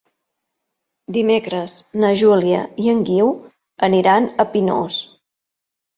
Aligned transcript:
Dimecres 1.17 1.75
na 2.03 2.09
Júlia 2.21 2.63
i 2.85 2.89
en 2.97 3.05
Guiu 3.11 3.29
aniran 3.89 4.29
a 4.45 4.51
Pinós. 4.55 4.97